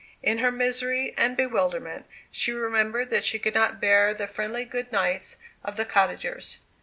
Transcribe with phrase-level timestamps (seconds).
[0.23, 4.91] In her misery and bewilderment she remembered that she could not bear the friendly good
[4.91, 6.57] nights of the cottagers.